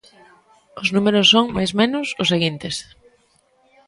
Os 0.81 0.87
números 0.95 1.27
son, 1.33 1.45
máis 1.57 1.71
menos, 1.81 2.07
os 2.21 2.29
seguintes. 2.33 2.75